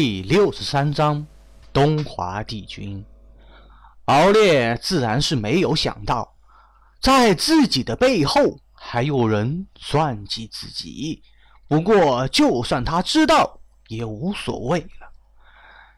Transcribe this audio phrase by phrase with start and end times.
[0.00, 1.26] 第六十三章
[1.72, 3.04] 东华帝君。
[4.04, 6.36] 敖烈自然是没有想到，
[7.00, 11.20] 在自己的背后还有人算计自己。
[11.66, 13.58] 不过，就算他知道，
[13.88, 15.12] 也无所谓了。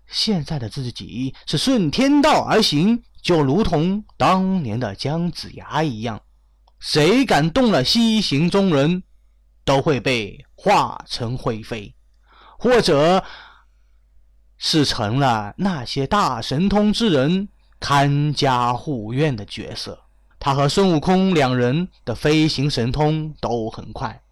[0.07, 6.19] 现在的自己是顺天道而行，就如同当年的姜子牙一样，
[6.79, 9.03] 谁敢动了西行中人，
[9.63, 11.95] 都会被化成灰飞，
[12.59, 13.23] 或者。
[14.63, 17.49] 是成了那些大神通之人
[17.81, 19.99] 看家护院的角色。
[20.39, 24.23] 他和孙悟空两人的飞行神通都很快，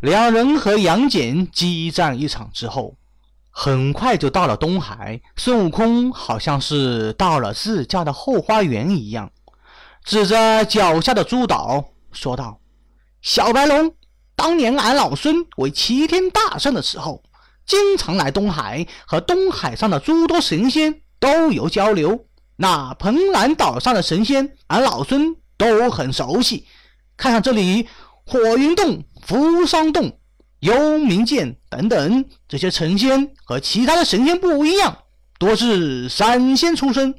[0.00, 2.96] 两人和杨戬激战一场之后，
[3.50, 5.20] 很快就到了东海。
[5.36, 9.32] 孙悟空好像是到了自家的后花园一样，
[10.04, 12.60] 指着脚下的珠岛说道
[13.22, 13.92] ：“小白龙，
[14.36, 17.20] 当年俺老孙为齐天大圣的时候。”
[17.66, 22.26] 经常来东海，和东海上的诸多神仙都有交流。
[22.56, 26.66] 那蓬莱岛上的神仙，俺老孙都很熟悉。
[27.16, 27.88] 看看这里，
[28.24, 30.18] 火云洞、扶桑洞、
[30.60, 34.98] 幽冥剑等等这些神仙，和其他的神仙不一样，
[35.38, 37.14] 多是闪仙出身，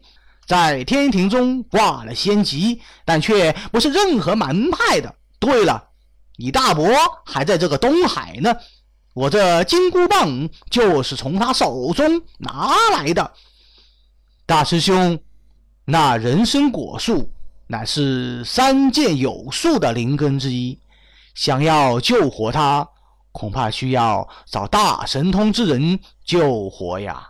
[0.48, 5.16] 在天庭中挂了仙籍，但却不是任何门派的。
[5.40, 5.90] 对了，
[6.38, 6.88] 你大伯
[7.26, 8.56] 还在这个东海呢。
[9.16, 13.32] 我这金箍棒就是从他手中拿来的，
[14.46, 15.18] 大师兄，
[15.86, 17.32] 那人参果树
[17.68, 20.78] 乃是三界有树的灵根之一，
[21.34, 22.86] 想要救活它，
[23.32, 27.30] 恐怕需要找大神通之人救活呀。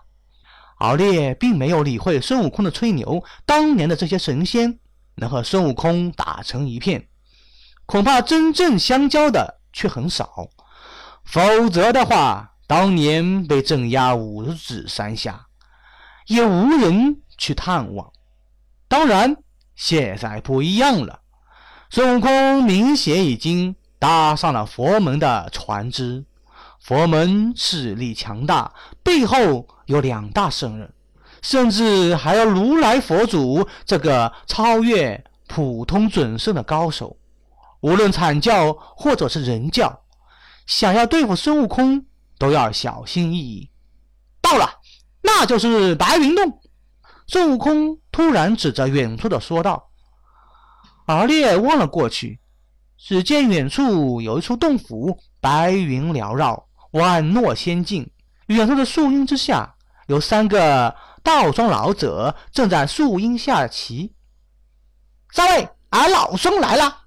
[0.79, 4.79] 敖烈并没有理会孙悟空的吹牛，当年的这些神仙
[5.17, 7.07] 能和孙悟空打成一片，
[7.85, 10.49] 恐怕真正相交的却很少。
[11.25, 15.47] 否则的话，当年被镇压五指山下，
[16.27, 18.11] 也无人去探望。
[18.87, 19.35] 当然，
[19.75, 21.19] 现在不一样了。
[21.89, 26.23] 孙悟空明显已经搭上了佛门的船只，
[26.79, 28.71] 佛门势力强大，
[29.03, 30.93] 背后有两大圣人，
[31.41, 37.17] 甚至还有如来佛祖这个超越普通准圣的高手。
[37.81, 40.01] 无论阐教或者是人教。
[40.65, 42.05] 想要对付孙悟空，
[42.37, 43.69] 都要小心翼翼。
[44.41, 44.69] 到了，
[45.21, 46.61] 那就是白云洞。
[47.27, 49.89] 孙悟空突然指着远处的说道。
[51.07, 52.39] 敖烈望了过去，
[52.97, 58.09] 只见远处有一处洞府，白云缭绕，宛若仙境。
[58.47, 59.75] 远处的树荫之下，
[60.07, 64.13] 有三个道装老者正在树荫下棋。
[65.31, 67.04] 三位，俺老孙来了。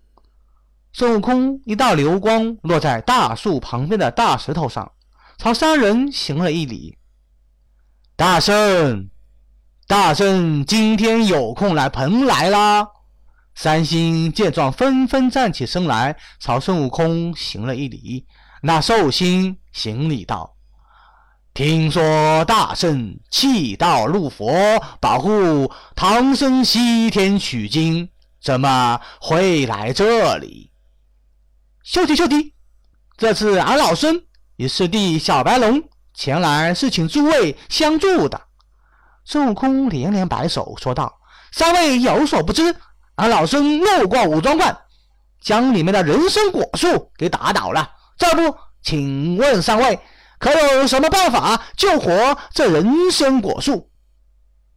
[0.93, 4.91] 孙悟空一道流光落在大树旁边的大石头上，
[5.37, 6.99] 朝三人行了一礼。
[8.16, 9.09] 大圣，
[9.87, 12.88] 大圣今天有空来蓬莱啦！
[13.54, 18.26] 三星见状，纷纷站起身来，朝孙悟空行了一礼。
[18.62, 20.56] 那寿星行礼道
[21.55, 24.53] ：“听说大圣弃道入佛，
[25.00, 28.09] 保护唐僧西天取经，
[28.43, 30.72] 怎么会来这里？”
[31.88, 32.53] 休息休息，
[33.16, 34.22] 这次俺老孙
[34.56, 35.82] 与师弟小白龙
[36.12, 38.38] 前来是请诸位相助的。
[39.25, 41.19] 孙悟空连连摆手说道
[41.50, 42.76] ：“三位有所不知，
[43.15, 44.78] 俺老孙路过武装观，
[45.41, 47.91] 将里面的人参果树给打倒了。
[48.19, 49.99] 这不，请问三位
[50.38, 53.88] 可有什么办法救活这人参果树？”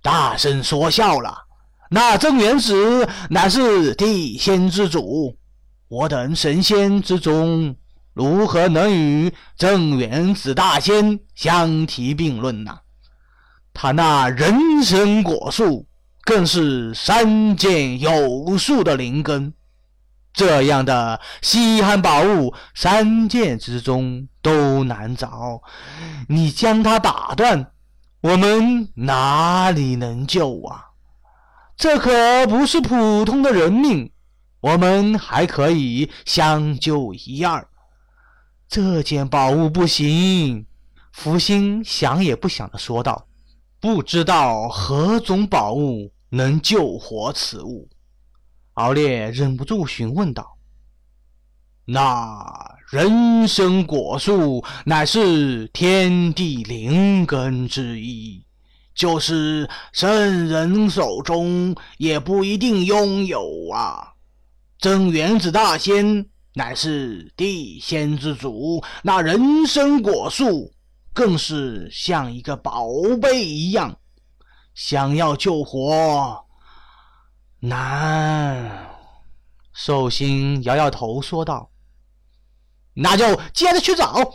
[0.01, 1.39] 大声说笑了
[1.91, 5.37] ：“那镇元子乃是地仙之主。”
[5.91, 7.75] 我等神仙之中，
[8.13, 12.79] 如何能与镇元子大仙相提并论呢？
[13.73, 15.89] 他那人参果树
[16.21, 19.53] 更是三界有数的灵根，
[20.31, 25.61] 这样的稀罕宝物，三界之中都难找。
[26.29, 27.73] 你将它打断，
[28.21, 30.91] 我们哪里能救啊？
[31.75, 34.10] 这可不是普通的人命。
[34.61, 37.67] 我们还可以相救一二。
[38.67, 40.65] 这件宝物不行，
[41.11, 43.27] 福星想也不想的说道
[43.81, 47.89] ：“不知道何种宝物能救活此物。”
[48.75, 50.57] 敖烈忍不住询问道
[51.85, 58.45] ：“那人参果树乃是天地灵根之一，
[58.93, 64.09] 就是圣人手中也不一定拥有啊。”
[64.81, 66.25] 真元子大仙
[66.55, 70.73] 乃是地仙之主，那人参果树
[71.13, 72.87] 更是像一个宝
[73.21, 73.99] 贝一样，
[74.73, 76.45] 想要救活
[77.59, 78.89] 难。
[79.71, 81.69] 寿星摇摇头说道
[82.95, 84.33] ：“那就接着去找。”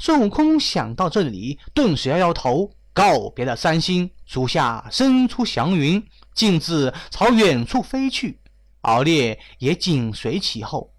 [0.00, 6.02] 孙悟空想到这里，顿时摇摇头，告别了三星，足下伸出祥云，
[6.34, 8.40] 径自朝远处飞去。
[8.84, 10.94] 敖烈也紧随其后。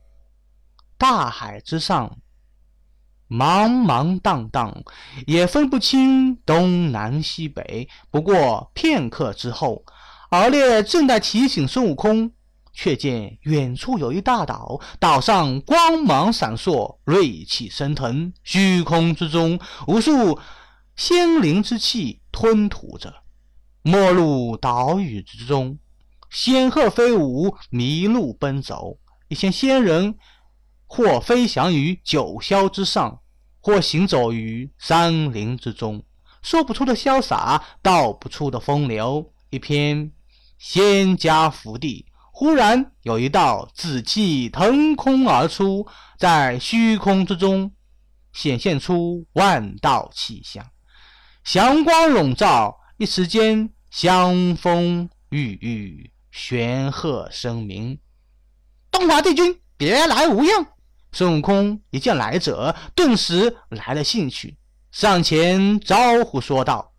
[0.98, 2.18] 大海之上，
[3.30, 4.84] 茫茫荡荡，
[5.26, 7.88] 也分不清东南西北。
[8.12, 9.84] 不过片刻之后，
[10.30, 12.32] 敖烈正在提醒孙悟空。
[12.78, 20.38] 却见远处有一大岛，岛上光芒闪烁，锐气升腾，虚空之中无数
[20.98, 23.14] 仙灵之气吞吐着。
[23.82, 25.80] 没入岛屿之中，
[26.30, 28.98] 仙鹤飞舞，麋鹿奔走。
[29.27, 30.18] 一些仙人
[30.86, 33.22] 或飞翔于九霄之上，
[33.60, 36.04] 或行走于山林之中，
[36.42, 39.33] 说不出的潇洒，道不出的风流。
[39.50, 40.12] 一片
[40.57, 42.06] 仙家福地。
[42.38, 45.88] 忽然有一道紫气腾空而出，
[46.19, 47.72] 在虚空之中
[48.33, 50.66] 显现出万道气象，
[51.45, 57.98] 祥光笼罩，一时间香风郁郁，玄鹤声鸣。
[58.92, 60.68] 东华帝君，别来无恙！
[61.14, 64.58] 孙悟空一见来者，顿时来了兴趣，
[64.92, 66.92] 上前招呼说道：“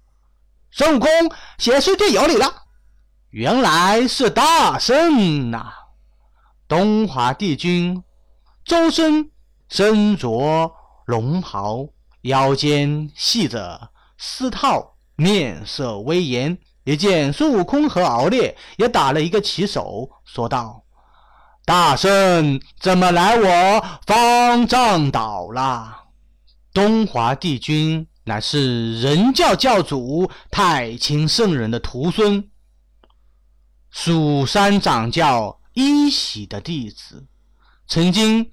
[0.73, 1.11] 孙悟空，
[1.59, 2.63] 谢师弟有礼了。”
[3.29, 5.71] 原来是大圣呐！
[6.67, 8.03] 东华帝君
[8.65, 9.31] 周身
[9.69, 10.75] 身着
[11.05, 11.87] 龙袍，
[12.23, 16.57] 腰间系着丝绦，面色威严。
[16.87, 20.85] 一见孙悟空和敖烈，也打了一个起手，说道
[21.67, 26.05] ：“大圣怎么来我方丈岛了？”
[26.73, 32.49] 东华帝君乃是人教教主太清圣人的徒孙。
[33.91, 37.27] 蜀山掌教一喜的弟子，
[37.89, 38.49] 曾经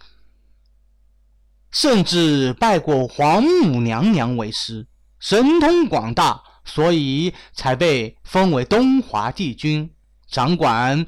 [1.69, 4.87] 甚至拜过皇母娘娘为师，
[5.19, 9.93] 神通广大，所以才被封为东华帝君，
[10.27, 11.05] 掌管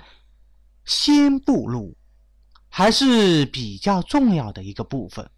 [0.83, 1.95] 仙部路，
[2.69, 5.29] 还是比较重要的一个部分。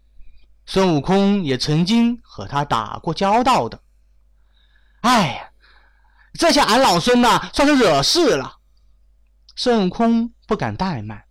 [0.66, 3.80] 孙悟空也曾经和他打过交道的。
[5.00, 5.50] 哎呀，
[6.34, 8.56] 这下俺老孙呐，算是惹事了。
[9.56, 11.24] 孙悟空不敢怠慢，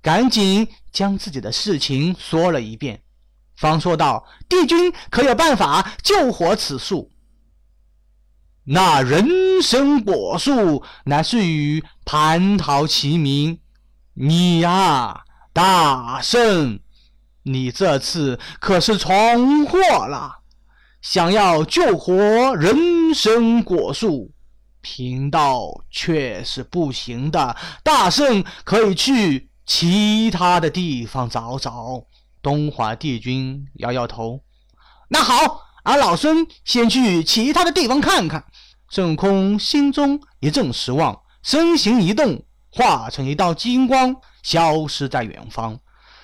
[0.00, 3.02] 赶紧将自己的事情说了一遍，
[3.56, 7.10] 方说道：“帝君可有办法救活此树？
[8.64, 9.28] 那人
[9.62, 13.60] 参果树乃是与蟠桃齐名。
[14.14, 16.80] 你呀，大圣，
[17.42, 20.38] 你这次可是闯祸了！
[21.02, 22.14] 想要救活
[22.56, 24.32] 人参果树。”
[24.80, 32.04] 贫道却是不行的，大圣可以去其他的地方找找。
[32.42, 34.42] 东华帝君摇摇头，
[35.08, 38.44] 那好，俺老孙先去其他的地方看看。
[38.90, 45.78] 孙悟空心中一阵失望，身形一动，化成一道金光，消失在远方，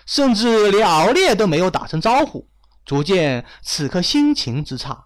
[0.04, 2.46] 甚至连敖烈都没有打声招呼，
[2.84, 5.04] 足见此刻心情之差。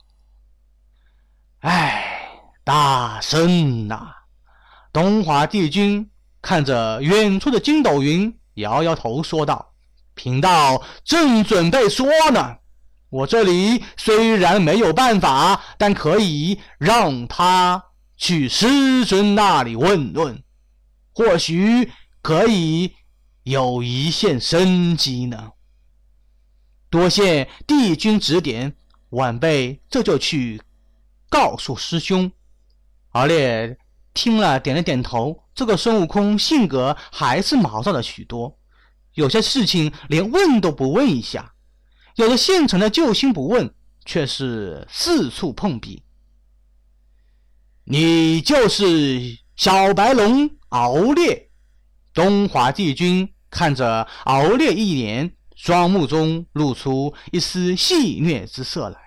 [1.60, 2.10] 唉。
[2.66, 4.06] 大圣呐！
[4.90, 9.74] 东华帝君看着远处的筋斗云，摇摇头说道
[10.16, 12.56] ：“贫道正准备说呢，
[13.10, 17.84] 我这里虽然没有办法，但可以让他
[18.16, 20.42] 去师尊那里问问，
[21.12, 21.90] 或许
[22.22, 22.94] 可以
[23.44, 25.52] 有一线生机呢。
[26.90, 28.74] 多谢帝君指点，
[29.10, 30.60] 晚辈这就去
[31.28, 32.30] 告诉师兄。”
[33.14, 33.78] 敖烈
[34.12, 35.44] 听了，点了点头。
[35.54, 38.58] 这个孙悟空性格还是毛躁了许多，
[39.12, 41.53] 有些事情连问都不问一下；
[42.16, 46.02] 有的现成的救星不问，却是四处碰壁。
[47.84, 51.50] 你就是小白龙敖烈？
[52.12, 58.98] 东华帝君看着敖烈一眼，双目中露出一丝戏谑之色来，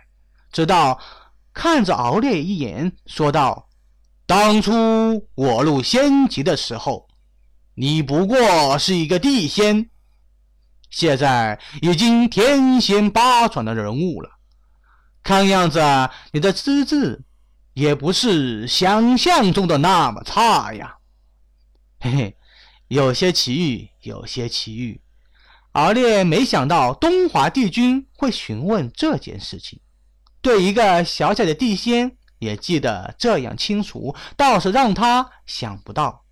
[0.51, 0.99] 直到
[1.53, 3.69] 看着敖烈一眼，说道。
[4.25, 7.07] 当初我入仙籍的时候，
[7.75, 9.89] 你不过是一个地仙，
[10.89, 14.31] 现在已经天仙八转的人物了。
[15.23, 15.81] 看样子
[16.31, 17.23] 你的资质
[17.73, 20.97] 也不是想象中的那么差呀。
[21.99, 22.37] 嘿嘿，
[22.87, 25.01] 有些奇遇，有些奇遇。
[25.73, 29.79] 敖烈没想到东华帝君会询问这件事情。
[30.41, 36.23] 对一个小小的地仙也记得这样清楚，倒是让他想不到。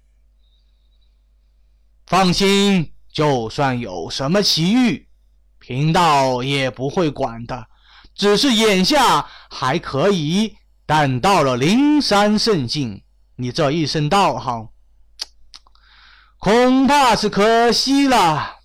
[2.08, 5.08] 放心，就算有什么奇遇，
[5.58, 7.68] 贫道也不会管的。
[8.14, 13.04] 只是眼下还可以，但到了灵山圣境，
[13.38, 14.68] 你这一身道行，
[16.40, 18.58] 恐怕是可惜了。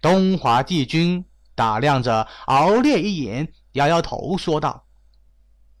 [0.00, 4.84] 东华帝君打量着敖烈一眼，摇摇头说道：“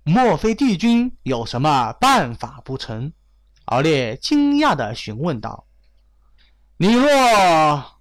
[0.06, 3.12] 莫非帝君有什么办法不成？”
[3.66, 5.66] 敖烈惊讶地询问道。
[6.76, 7.91] 你若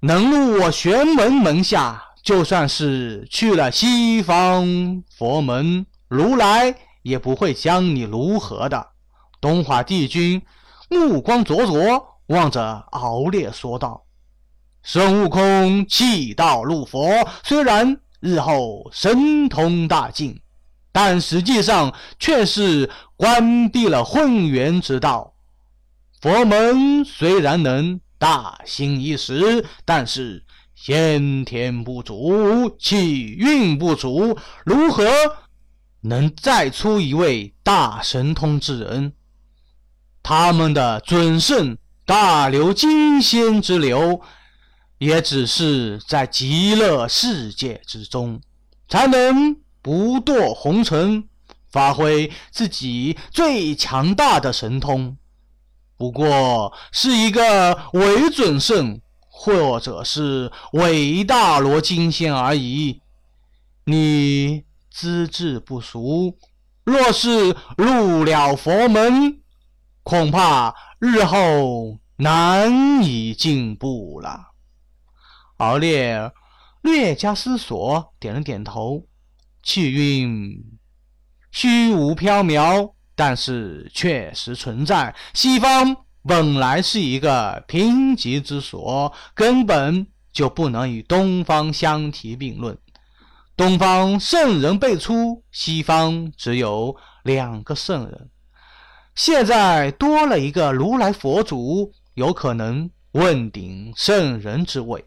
[0.00, 8.88] 能入我玄门门下，就算是去了西方佛门，如来也不会将你如何的。
[9.40, 10.42] 东华帝君
[10.88, 14.04] 目光灼灼望着敖烈说道
[14.82, 17.08] ：“孙悟空弃道入佛，
[17.42, 20.40] 虽然日后神通大进，
[20.92, 25.34] 但实际上却是关闭了混元之道。”
[26.20, 30.44] 佛门虽然能大兴一时，但是
[30.74, 35.04] 先天不足，气运不足，如何
[36.02, 39.12] 能再出一位大神通之人？
[40.22, 44.20] 他们的准圣大流金仙之流，
[44.98, 48.40] 也只是在极乐世界之中，
[48.88, 51.28] 才能不堕红尘，
[51.70, 55.16] 发挥自己最强大的神通。
[55.96, 63.00] 不过是一个伪准圣，或者是伪大罗金仙而已。
[63.84, 66.36] 你资质不俗，
[66.84, 69.40] 若是入了佛门，
[70.02, 74.48] 恐怕日后难以进步了。
[75.58, 76.32] 敖烈
[76.82, 79.06] 略加思索，点了点头，
[79.62, 80.78] 气运
[81.50, 82.95] 虚无缥缈。
[83.16, 85.12] 但是确实存在。
[85.34, 92.76] 西方本来是一个贫瘠之所，根本就不能与东方相提并论。
[93.56, 96.94] 东方圣人辈出，西方只有
[97.24, 98.28] 两个圣人。
[99.14, 105.02] 现在多了一个如来佛祖，有可能问鼎圣人之位。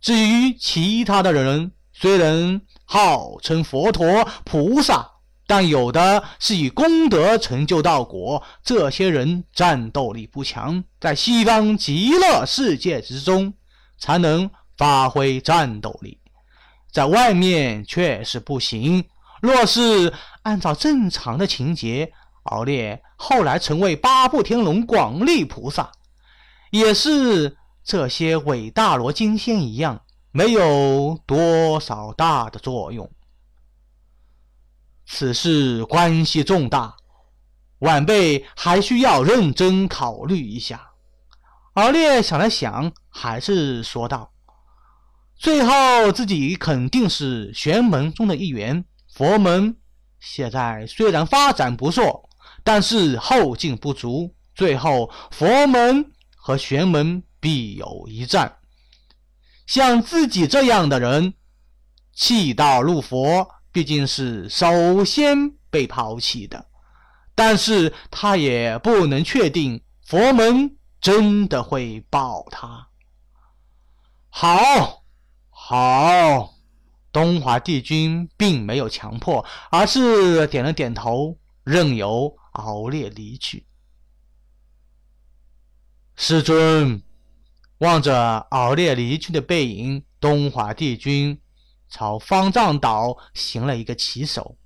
[0.00, 5.06] 至于其他的人，虽然号称佛陀、菩萨。
[5.50, 13.52] 但有的是以功德成就道果，这些人战斗力不强，在西方极乐世界之中
[13.98, 16.20] 才能发挥战斗力，
[16.92, 19.04] 在外面却是不行。
[19.42, 22.12] 若是按照正常的情节，
[22.44, 25.90] 敖烈后来成为八部天龙广利菩萨，
[26.70, 33.10] 也是这些伟大罗金仙一样，没有多少大的作用。
[35.12, 36.94] 此事关系重大，
[37.80, 40.92] 晚辈还需要认真考虑一下。
[41.72, 44.30] 敖烈想了想，还是说道
[45.36, 48.84] ：“最后自己肯定是玄门中的一员。
[49.12, 49.76] 佛门
[50.20, 52.30] 现在虽然发展不错，
[52.62, 58.58] 但是后劲不足，最后佛门和玄门必有一战。
[59.66, 61.34] 像自己这样的人，
[62.14, 66.66] 弃道入佛。”毕竟是首先被抛弃的，
[67.34, 72.88] 但是他也不能确定佛门真的会保他。
[74.28, 75.04] 好，
[75.48, 76.54] 好，
[77.12, 83.66] 东华帝君并没有强迫，而是点了点头，任由敖烈离去。
[86.16, 87.02] 师尊
[87.78, 91.40] 望着敖烈离去的背影，东华帝君。
[91.90, 94.56] 朝方丈岛行了一个起手，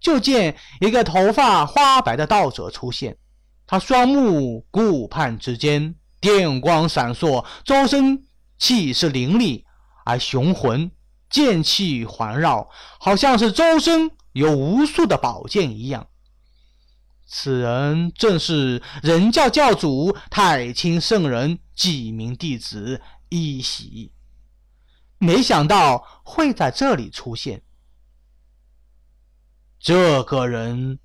[0.00, 3.18] 就见一个头发花白的道者出现。
[3.66, 8.24] 他双目顾盼之间，电光闪烁，周身
[8.58, 9.66] 气势凌厉
[10.04, 10.92] 而雄浑，
[11.28, 16.06] 剑气环绕，好像是周身有无数的宝剑一样。
[17.26, 24.12] 此人正是人教教主太清圣人几名弟子一喜。
[25.18, 27.62] 没想到会在这里出现，
[29.78, 30.98] 这个人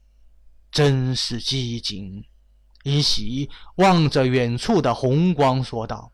[0.72, 2.24] 真是机警。
[2.84, 6.12] 一喜望着远处的红光说道：“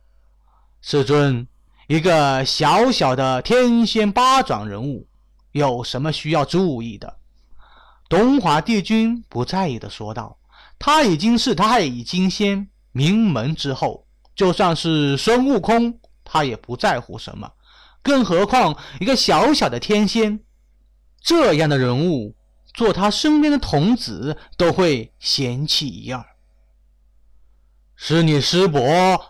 [0.82, 1.48] 师尊，
[1.88, 5.08] 一个小小的天仙八掌人物，
[5.54, 7.18] 有什么需要注意的？”
[8.10, 10.38] 东华帝君不在意的说道
[10.78, 17.52] ：“他已经是太乙金仙，名门之后，就算是孙悟空，他也不在乎什么。”
[18.08, 20.40] 更何况一个小小的天仙，
[21.22, 22.34] 这样的人物，
[22.74, 26.26] 做他身边的童子都会嫌弃一二。
[27.98, 28.82] 是你师伯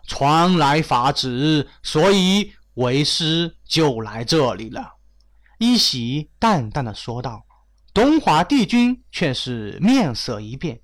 [0.06, 4.94] 传来法旨，所以为师就来这里了。
[5.58, 7.46] 一喜淡淡的说道。
[7.96, 10.82] 东华帝君却是面色一变。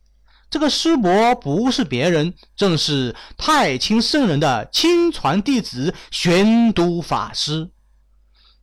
[0.49, 7.69] 这个师伯不是别人，正是太清圣人的亲传弟子玄都法师，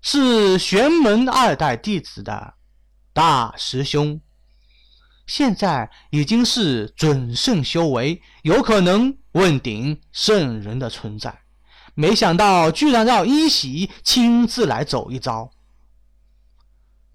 [0.03, 2.55] 是玄门二代弟子的
[3.13, 4.21] 大师兄，
[5.27, 11.41] 现在已经是准圣修为，有可能问鼎圣人的存在。
[11.95, 15.51] 没想到居然让一喜亲自来走一遭。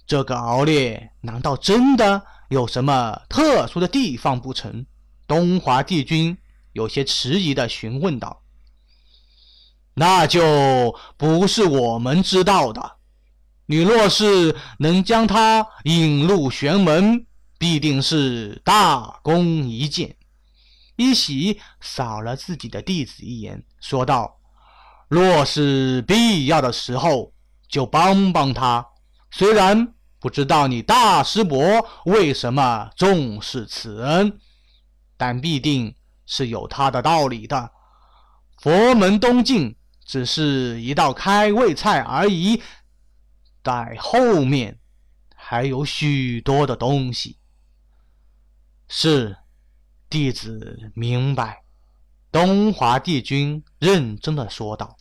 [0.06, 2.25] 这个敖烈难道真的？
[2.50, 4.86] 有什么特殊的地方不成？
[5.25, 6.38] 东华帝君
[6.74, 8.44] 有些迟疑的询问道
[9.96, 12.98] ：“那就不是我们知道的。
[13.66, 17.25] 你若是能将他引入玄门，
[17.58, 20.16] 必定是大功一件。”
[20.98, 24.38] 一喜扫了自己的弟子一眼，说道
[25.10, 27.34] ：“若是必要的时候，
[27.68, 28.86] 就帮帮他。
[29.32, 31.62] 虽然……”不知道你大师伯
[32.06, 34.40] 为什么重视此恩，
[35.18, 35.94] 但必定
[36.25, 37.70] 是有他的道理的。
[38.60, 39.75] 佛门东进
[40.06, 42.62] 只是一道开胃菜而已，
[43.64, 44.80] 在后面
[45.36, 47.40] 还有许多的东西。
[48.88, 49.36] 是，
[50.08, 51.64] 弟子明白。
[52.32, 54.96] 东华帝君认真的说道。